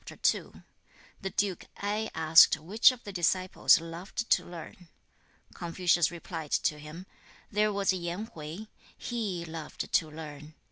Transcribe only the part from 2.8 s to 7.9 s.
of the disciples loved to learn. Confucius replied to him, 'There